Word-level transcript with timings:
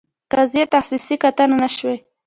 قضیې 0.31 0.63
تخصصي 0.73 1.15
کتنه 1.23 1.55
نه 1.61 1.69
شوې. 1.75 1.95